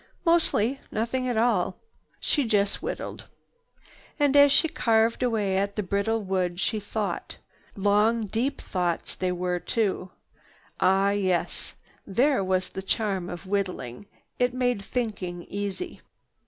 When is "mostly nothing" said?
0.25-1.27